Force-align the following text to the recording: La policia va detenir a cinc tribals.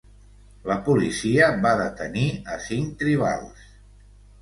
La 0.69 0.77
policia 0.87 1.51
va 1.67 1.75
detenir 1.83 2.25
a 2.57 2.61
cinc 2.67 3.01
tribals. 3.07 3.73